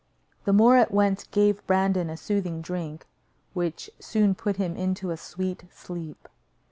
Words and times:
The 0.45 0.51
Moor 0.51 0.77
at 0.77 0.89
once 0.89 1.25
gave 1.25 1.63
Brandon 1.67 2.09
a 2.09 2.17
soothing 2.17 2.59
drink, 2.61 3.05
which 3.53 3.87
soon 3.99 4.33
put 4.33 4.55
him 4.55 4.75
into 4.75 5.11
a 5.11 5.15
sweet 5.17 5.65
sleep. 5.71 6.27